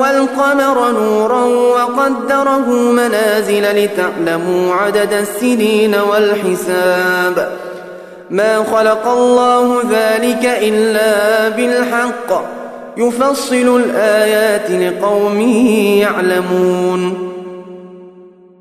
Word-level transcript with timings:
والقمر 0.00 0.90
نورا 0.90 1.44
وقدره 1.44 2.68
منازل 2.70 3.84
لتعلموا 3.84 4.74
عدد 4.74 5.12
السنين 5.12 5.94
والحساب. 5.94 7.52
ما 8.30 8.64
خلق 8.72 9.08
الله 9.08 9.82
ذلك 9.90 10.58
إلا 10.62 11.48
بالحق. 11.48 12.44
يفصل 12.96 13.82
الآيات 13.84 14.70
لقوم 14.70 15.40
يعلمون. 16.00 17.29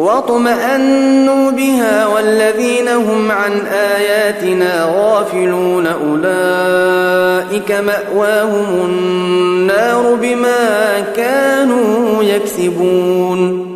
واطمأنوا 0.00 1.50
بها 1.50 2.06
والذين 2.06 2.88
هم 2.88 3.30
عن 3.30 3.66
آياتنا 3.66 4.92
غافلون 4.96 5.86
أولئك 5.86 7.72
مأواهم 7.72 8.84
النار 8.84 10.14
بما 10.14 11.00
كانوا 11.16 12.22
يكسبون. 12.22 13.70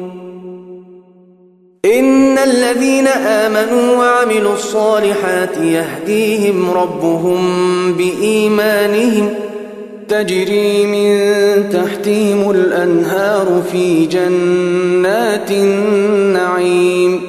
إن 1.84 2.38
الذين 2.38 3.06
آمنوا 3.06 3.96
وعملوا 3.96 4.54
الصالحات 4.54 5.56
يهديهم 5.56 6.70
ربهم 6.70 7.42
بإيمانهم 7.92 9.34
تجري 10.14 10.86
من 10.86 11.14
تحتهم 11.69 12.50
الأنهار 12.50 13.62
في 13.72 14.06
جنات 14.06 15.50
النعيم. 15.50 17.20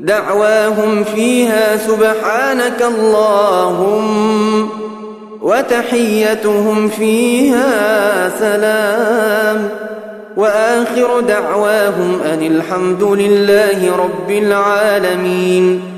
دعواهم 0.00 1.04
فيها 1.04 1.76
سبحانك 1.76 2.82
اللهم 2.98 4.68
وتحيتهم 5.42 6.88
فيها 6.88 8.28
سلام. 8.38 9.68
وآخر 10.36 11.20
دعواهم 11.20 12.20
أن 12.32 12.46
الحمد 12.46 13.02
لله 13.02 13.96
رب 13.96 14.30
العالمين. 14.30 15.97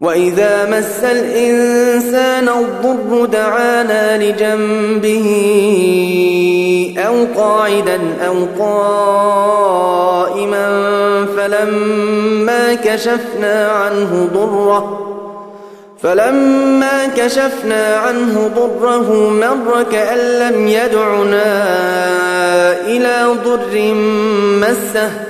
وإذا 0.00 0.64
مس 0.70 1.04
الإنسان 1.04 2.48
الضر 2.48 3.24
دعانا 3.24 4.18
لجنبه 4.22 5.26
أو 6.98 7.26
قاعدا 7.36 8.00
أو 8.26 8.34
قائما 8.64 10.66
فلما 11.36 12.74
كشفنا 12.74 13.68
عنه 13.68 14.28
ضره 14.34 15.06
فلما 16.02 17.06
كشفنا 17.16 17.96
عنه 17.96 18.50
ضره 18.56 19.30
مر 19.30 19.82
كأن 19.92 20.18
لم 20.18 20.68
يدعنا 20.68 21.52
إلى 22.86 23.26
ضر 23.44 23.94
مسه 24.60 25.29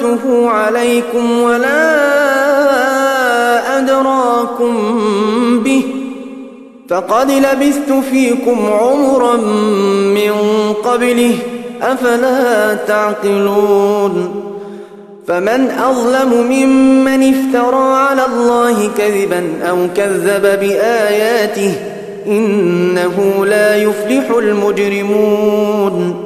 تلوته 0.00 0.50
عليكم 0.50 1.40
ولا 1.40 1.78
أدراكم 3.78 4.74
به 5.64 5.82
فقد 6.88 7.30
لبثت 7.30 7.92
فيكم 8.10 8.66
عمرا 8.72 9.36
من 10.14 10.32
قبله 10.84 11.38
أفلا 11.82 12.74
تعقلون 12.74 14.42
فمن 15.28 15.70
أظلم 15.70 16.46
ممن 16.50 17.34
افترى 17.34 17.94
على 17.94 18.26
الله 18.26 18.90
كذبا 18.98 19.44
أو 19.70 19.76
كذب 19.96 20.42
بآياته 20.42 21.74
إنه 22.26 23.46
لا 23.46 23.76
يفلح 23.76 24.30
المجرمون 24.38 26.25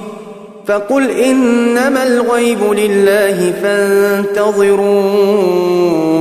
فقل 0.67 1.09
إنما 1.09 2.03
الغيب 2.03 2.63
لله 2.63 3.53
فانتظروا 3.63 4.81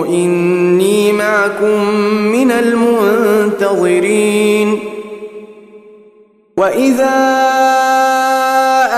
إني 0.06 1.12
معكم 1.12 1.94
من 2.32 2.50
المنتظرين. 2.50 4.20
وإذا 6.56 7.40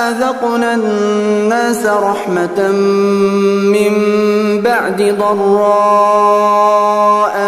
أذقنا 0.08 0.74
الناس 0.74 1.86
رحمة 1.86 2.68
من 3.72 3.92
بعد 4.60 5.16
ضراء 5.18 6.72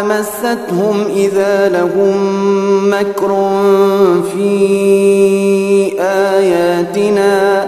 مستهم 0.05 1.05
إذا 1.15 1.69
لهم 1.69 2.17
مكر 2.89 3.49
في 4.33 4.55
آياتنا. 5.99 7.67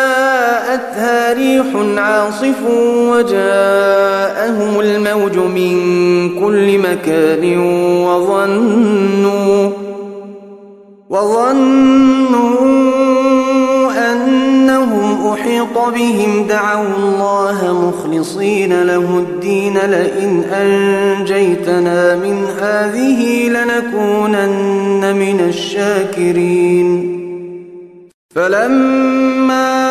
ريح 1.33 1.65
عاصف 1.97 2.61
وجاءهم 3.09 4.79
الموج 4.79 5.37
من 5.37 5.75
كل 6.39 6.77
مكان 6.77 7.57
وظنوا 8.05 9.69
وظنوا 11.09 12.61
أنهم 14.11 15.27
أحيط 15.33 15.77
بهم. 15.95 16.47
دعوا 16.49 16.87
الله 16.97 17.57
مخلصين 17.73 18.83
له 18.83 19.17
الدين. 19.19 19.77
لئن 19.77 20.43
أنجيتنا 20.43 22.15
من 22.15 22.45
هذه 22.61 23.49
لنكونن 23.49 25.15
من 25.15 25.39
الشاكرين. 25.49 27.21
فلما 28.35 29.90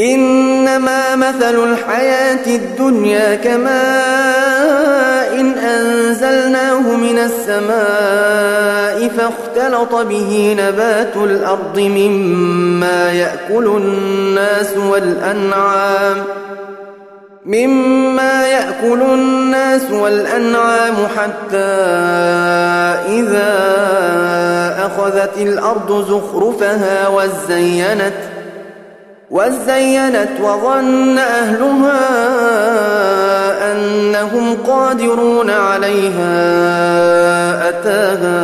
إنما 0.00 1.16
مثل 1.16 1.72
الحياة 1.72 2.46
الدنيا 2.46 3.34
كماء 3.34 3.80
إن 5.40 5.52
أنزلناه 5.52 6.96
من 6.96 7.18
السماء 7.18 9.08
فاختلط 9.08 9.94
به 9.94 10.56
نبات 10.58 11.16
الأرض 11.16 11.78
مما 11.78 13.12
يأكل 13.12 13.66
الناس 13.66 14.76
والأنعام 14.76 16.16
ۖ 16.16 16.46
مما 17.46 18.46
يأكل 18.46 19.02
الناس 19.02 19.90
والأنعام 19.90 20.94
حتى 21.16 21.56
إذا 23.08 23.56
أخذت 24.86 25.36
الأرض 25.36 26.04
زخرفها 26.08 27.08
وزينت 27.08 28.35
وزينت 29.30 30.40
وظن 30.42 31.18
أهلها 31.18 32.00
أنهم 33.72 34.56
قادرون 34.66 35.50
عليها. 35.50 36.28
أتاها 37.68 38.40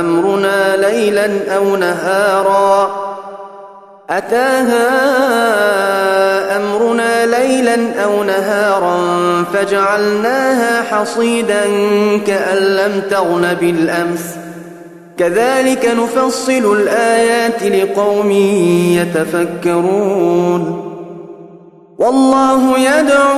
أمرنا 0.00 0.76
ليلا 0.76 1.56
أو 1.56 1.76
نهارا. 1.76 3.06
أتاها 4.10 4.86
أمرنا 6.56 7.26
ليلا 7.26 8.04
أو 8.04 8.22
نهارا 8.22 8.96
فجعلناها 9.54 10.82
حصيدا 10.82 11.64
كأن 12.26 12.56
لم 12.56 13.02
تغن 13.10 13.54
بالأمس. 13.60 14.45
كذلك 15.18 15.90
نفصل 15.98 16.76
الآيات 16.76 17.62
لقوم 17.62 18.30
يتفكرون. 19.00 20.82
والله 21.98 22.78
يدعو 22.78 23.36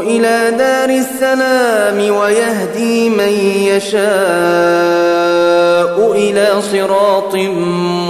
إلى 0.00 0.50
دار 0.58 0.90
السلام 0.90 2.16
ويهدي 2.16 3.10
من 3.10 3.32
يشاء 3.72 4.00
إلى 6.12 6.62
صراط 6.72 7.34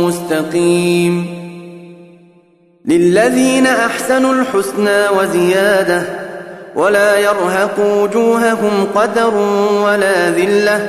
مستقيم. 0.01 1.41
للذين 2.87 3.67
أحسنوا 3.67 4.33
الحسنى 4.33 5.09
وزيادة 5.19 6.03
ولا 6.77 7.19
يرهق 7.19 7.79
وجوههم 7.79 8.87
قدر 8.95 9.35
ولا 9.85 10.31
ذلة 10.31 10.89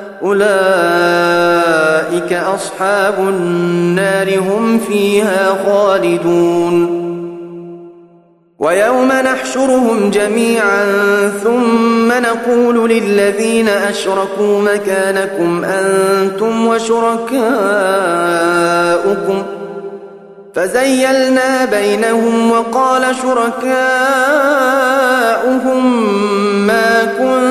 أولئك 0.23 0.43
أصحاب 2.33 3.19
النار 3.19 4.39
هم 4.39 4.79
فيها 4.79 5.57
خالدون. 5.65 7.01
ويوم 8.59 9.11
نحشرهم 9.11 10.09
جميعا 10.09 10.85
ثم 11.43 12.11
نقول 12.11 12.89
للذين 12.89 13.67
أشركوا 13.67 14.61
مكانكم 14.61 15.63
أنتم 15.63 16.67
وشركاؤكم. 16.67 17.41
فزيلنا 20.55 21.65
بينهم 21.65 22.51
وقال 22.51 23.15
شركاؤهم 23.21 23.71
ما 26.67 27.05
كنتم 27.17 27.50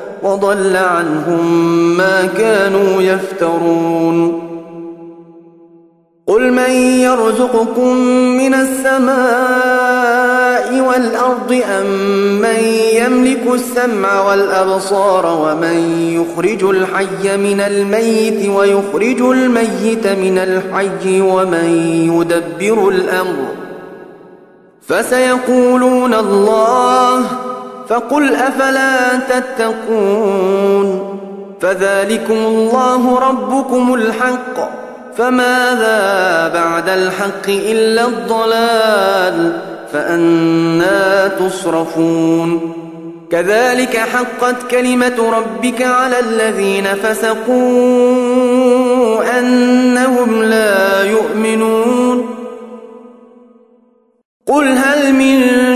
وضل 0.23 0.75
عنهم 0.75 1.45
ما 1.97 2.25
كانوا 2.25 3.01
يفترون. 3.01 4.51
قل 6.27 6.53
من 6.53 6.71
يرزقكم 7.01 7.95
من 8.37 8.53
السماء 8.53 9.91
والأرض 10.79 11.61
أم 11.79 11.85
من 12.41 12.63
يملك 12.93 13.43
السمع 13.53 14.21
والأبصار 14.21 15.25
ومن 15.25 15.77
يخرج 16.15 16.63
الحي 16.63 17.37
من 17.37 17.59
الميت 17.59 18.49
ويخرج 18.49 19.21
الميت 19.21 20.07
من 20.07 20.37
الحي 20.37 21.21
ومن 21.21 21.65
يدبر 22.13 22.89
الأمر 22.89 23.47
فسيقولون 24.87 26.13
الله 26.13 27.25
فقل 27.91 28.35
أفلا 28.35 29.17
تتقون 29.29 31.17
فذلكم 31.61 32.33
الله 32.33 33.19
ربكم 33.19 33.93
الحق 33.93 34.69
فماذا 35.17 36.47
بعد 36.47 36.89
الحق 36.89 37.49
إلا 37.49 38.05
الضلال 38.05 39.59
فأنا 39.93 41.27
تصرفون 41.27 42.73
كذلك 43.31 43.97
حقت 43.97 44.71
كلمة 44.71 45.31
ربك 45.37 45.81
على 45.81 46.19
الذين 46.19 46.85
فسقوا 46.85 47.49
أنهم 49.39 50.43
لا 50.43 51.03
يؤمنون 51.03 52.35
قل 54.47 54.67
هل 54.67 55.13
من 55.13 55.75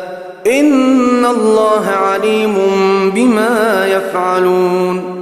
إن 0.47 1.25
الله 1.25 1.87
عليم 1.87 2.55
بما 3.15 3.87
يفعلون 3.87 5.21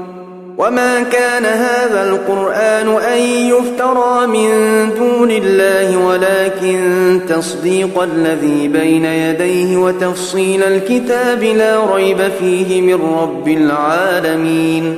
وما 0.58 1.02
كان 1.02 1.46
هذا 1.46 2.10
القرآن 2.10 2.88
أن 2.88 3.20
يفترى 3.24 4.28
من 4.28 4.50
دون 4.98 5.32
الله 5.32 6.06
ولكن 6.06 7.20
تصديق 7.30 8.02
الذي 8.02 8.68
بين 8.68 9.06
يديه 9.06 9.78
وتفصيل 9.78 10.64
الكتاب 10.64 11.44
لا 11.44 11.96
ريب 11.96 12.32
فيه 12.40 12.82
من 12.82 13.18
رب 13.22 13.48
العالمين 13.48 14.96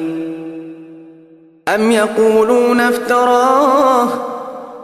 أم 1.76 1.92
يقولون 1.92 2.80
افتراه 2.80 4.08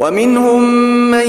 ومنهم 0.00 0.62
من 1.10 1.28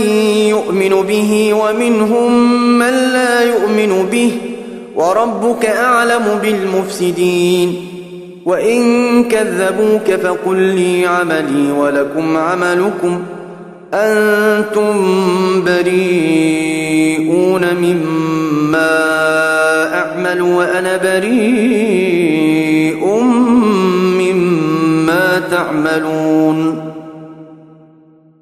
يؤمن 0.50 1.04
به 1.08 1.54
ومنهم 1.54 2.54
من 2.80 2.90
لا 3.13 3.42
يؤمن 3.44 4.08
به 4.12 4.32
وربك 4.96 5.66
أعلم 5.66 6.40
بالمفسدين 6.42 7.88
وإن 8.46 9.24
كذبوك 9.24 10.12
فقل 10.12 10.58
لي 10.58 11.06
عملي 11.08 11.72
ولكم 11.72 12.38
عملكم 12.38 13.24
أنتم 13.94 14.94
بريئون 15.66 16.86
مما 17.75 19.01
أعمل 19.94 20.42
وأنا 20.42 20.98
بريء 20.98 22.51
مما 24.20 25.42
تعملون 25.51 26.90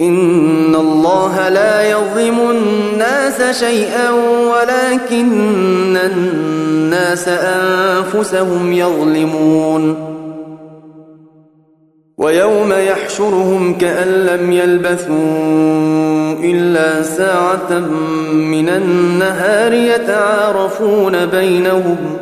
إن 0.00 0.74
الله 0.74 1.48
لا 1.48 1.90
يظلم 1.90 2.50
الناس 2.50 3.58
شيئا 3.60 4.10
ولكن 4.52 5.96
الناس 5.96 7.28
أنفسهم 7.28 8.72
يظلمون. 8.72 10.12
ويوم 12.18 12.72
يحشرهم 12.72 13.78
كأن 13.78 14.08
لم 14.08 14.52
يلبثوا 14.52 15.72
إلا 16.42 17.02
ساعة 17.02 17.78
من 18.32 18.68
النهار 18.68 19.72
يتعارفون 19.72 21.26
بينهم 21.26 22.21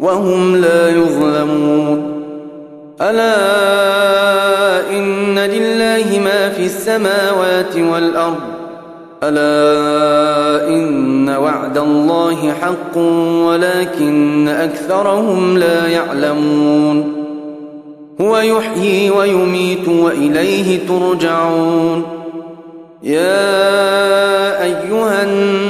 وهم 0.00 0.56
لا 0.56 0.88
يظلمون. 0.88 2.20
ألا 3.00 4.90
إن 4.90 5.38
لله 5.38 6.20
ما 6.24 6.48
في 6.48 6.64
السماوات 6.64 7.76
والأرض. 7.76 8.40
ألا 9.22 10.68
إن 10.68 11.28
وعد 11.28 11.78
الله 11.78 12.52
حق 12.62 12.98
ولكن 13.46 14.48
أكثرهم 14.48 15.58
لا 15.58 15.86
يعلمون. 15.88 17.12
هو 18.20 18.38
يحيي 18.38 19.10
ويميت 19.10 19.88
وإليه 19.88 20.78
ترجعون. 20.88 22.02
يا 23.02 24.62
أيها 24.62 25.22
الناس 25.22 25.69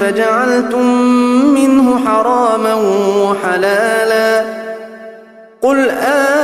فجعلتم 0.00 0.86
منه 1.54 2.00
حراما 2.06 2.74
وحلالا. 3.16 4.44
قل 5.62 5.90
آه 5.90 6.40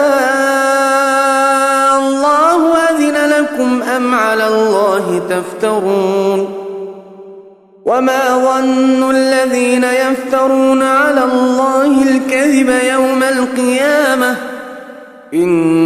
الله 1.98 2.76
أذن 2.76 3.30
لكم 3.30 3.82
أم 3.82 4.14
على 4.14 4.48
الله 4.48 5.22
تفترون؟ 5.30 6.66
وما 7.84 8.38
ظن 8.38 9.10
الذين 9.10 9.84
يفترون 9.84 10.82
على 10.82 11.24
الله 11.24 12.02
الكذب 12.02 12.70
يوم 12.92 13.22
القيامة؟ 13.22 14.36
إن 15.34 15.85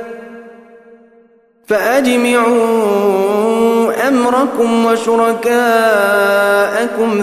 فأجمعوا 1.71 2.91
أمركم 4.07 4.85
وشركاءكم 4.85 5.51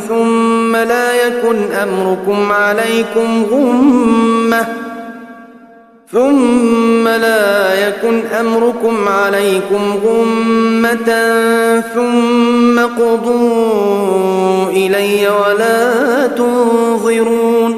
ثم 0.08 0.76
لا 0.76 1.26
يكن 1.26 1.72
أمركم 1.72 2.52
عليكم 2.52 3.46
غمّة 3.50 4.66
ثم 6.12 7.08
لا 7.08 7.88
يكن 7.88 8.26
أمركم 8.40 9.08
عليكم 9.08 9.98
غمة 10.04 11.10
ثم 11.94 12.80
قضوا 13.02 14.68
إلي 14.70 15.28
ولا 15.28 16.26
تنظرون 16.26 17.77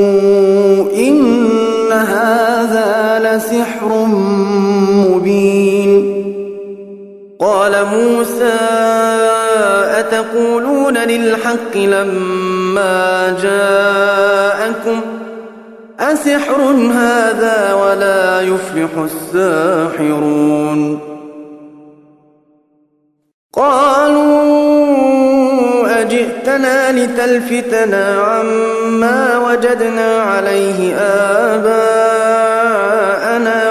قال 7.41 7.85
موسى 7.85 8.59
أتقولون 9.99 10.97
للحق 10.97 11.77
لما 11.77 13.35
جاءكم 13.41 15.01
ۖ؟ 15.17 15.21
أسحر 16.01 16.61
هذا 16.93 17.73
ولا 17.73 18.41
يفلح 18.41 18.89
الساحرون. 18.97 20.99
قالوا 23.53 24.31
أجئتنا 26.01 26.91
لتلفتنا 26.91 28.21
عما 28.21 29.37
وجدنا 29.37 30.21
عليه 30.21 30.95
آباءنا 31.55 33.70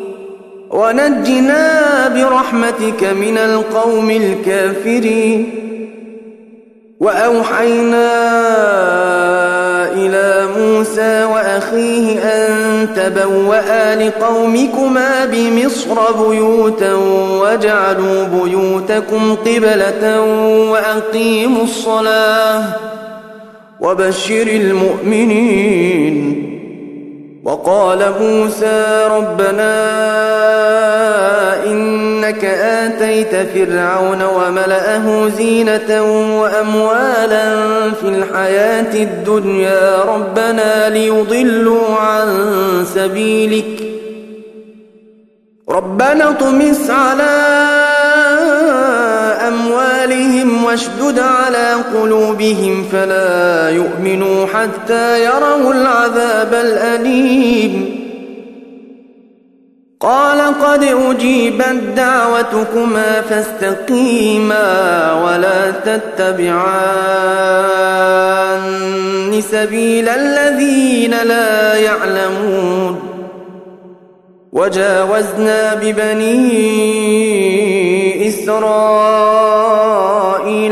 ونجنا 0.71 2.07
برحمتك 2.15 3.03
من 3.03 3.37
القوم 3.37 4.11
الكافرين. 4.11 5.57
وأوحينا 6.99 8.11
إلى 9.93 10.47
موسى 10.57 11.23
وأخيه 11.23 12.19
أن 12.19 12.87
تبوأ 12.95 13.95
لقومكما 13.95 15.25
بمصر 15.25 16.27
بيوتا 16.29 16.93
واجعلوا 17.41 18.23
بيوتكم 18.23 19.35
قبلة 19.35 20.21
وأقيموا 20.71 21.63
الصلاة. 21.63 22.63
وبشر 23.79 24.47
المؤمنين. 24.47 26.50
وقال 27.43 27.99
موسى 28.21 29.07
ربنا 29.11 29.73
إنك 31.65 32.45
آتيت 32.45 33.35
فرعون 33.35 34.21
وملأه 34.23 35.29
زينة 35.37 36.01
وأموالا 36.41 37.55
في 37.91 38.07
الحياة 38.07 38.93
الدنيا. 38.93 40.03
ربنا 40.03 40.89
ليضلوا 40.89 41.95
عن 41.97 42.27
سبيلك. 42.95 43.83
ربنا 45.69 46.31
طمس 46.31 46.89
على 46.89 47.33
أموالهم 49.47 50.50
واشدد 50.71 51.19
على 51.19 51.73
قلوبهم 51.93 52.83
فلا 52.91 53.69
يؤمنوا 53.69 54.45
حتى 54.45 55.25
يروا 55.25 55.73
العذاب 55.73 56.53
الأليم. 56.53 58.01
قال 59.99 60.41
قد 60.61 60.83
أجيبت 60.83 61.83
دعوتكما 61.95 63.21
فاستقيما 63.21 64.63
ولا 65.13 65.71
تتبعان 65.71 66.61
سبيل 69.51 70.09
الذين 70.09 71.11
لا 71.23 71.75
يعلمون. 71.75 72.99
وجاوزنا 74.51 75.73
ببني 75.73 76.67
إسرائيل 78.27 80.00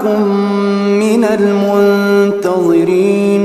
معكم 0.00 0.22
من 0.98 1.24
المنتظرين. 1.24 3.42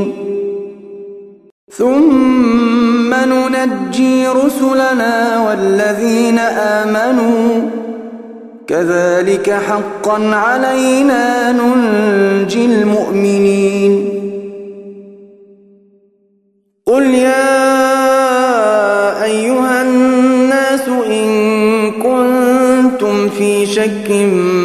ثم 1.71 3.13
ننجي 3.13 4.27
رسلنا 4.27 5.47
والذين 5.47 6.39
آمنوا. 6.39 7.61
كذلك 8.67 9.51
حقا 9.51 10.35
علينا 10.35 11.51
ننجي 11.51 12.65
المؤمنين. 12.65 14.09
قل 16.85 17.03
يا 17.03 17.63
أيها 19.23 19.81
الناس 19.81 20.87
إن 20.87 21.91
كنتم 21.91 23.29
في 23.29 23.65
شك 23.65 24.09
من 24.09 24.64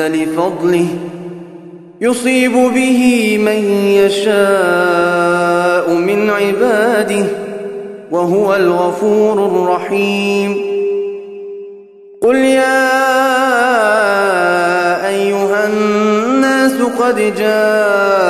لفضله 0.00 0.86
يصيب 2.00 2.52
به 2.52 3.38
من 3.38 3.64
يشاء 4.04 5.90
من 5.94 6.30
عباده 6.30 7.26
وهو 8.10 8.54
الغفور 8.54 9.46
الرحيم. 9.46 10.56
قل 12.20 12.36
يا 12.36 13.06
أيها 15.08 15.66
الناس 15.66 16.72
قد 16.82 17.16
جاءكم 17.38 18.20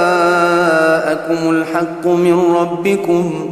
الحق 1.51 2.07
من 2.07 2.55
ربكم 2.57 3.51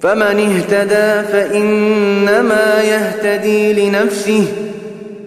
فمن 0.00 0.22
اهتدى 0.22 1.28
فإنما 1.32 2.82
يهتدي 2.82 3.72
لنفسه 3.72 4.44